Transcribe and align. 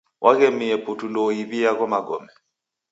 Waghemie 0.23 0.75
putu 0.83 1.05
ndouiw'ie 1.11 1.65
agho 1.71 1.85
magome. 1.93 2.31